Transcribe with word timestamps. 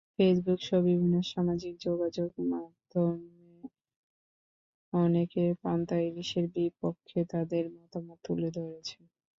ফেসবুকসহ 0.13 0.77
বিভিন্ন 0.87 1.15
সামাজিক 1.31 1.73
যোগাযোগমাধ্যমে 1.79 3.67
অনেকে 4.93 5.43
পান্তা-ইলিশের 5.63 6.45
বিপক্ষে 6.55 7.19
তাদের 7.31 7.63
মতামত 7.75 8.17
তুলে 8.25 8.49
ধরছেন। 8.57 9.03